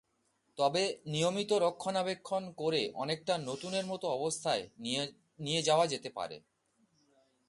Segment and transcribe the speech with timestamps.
[0.57, 4.63] তবে নিয়মিত রক্ষণাবেক্ষণ করে অনেকটা নতুনের মতো অবস্থায়
[5.39, 6.37] নিয়ে যাওয়া যেতে পারে।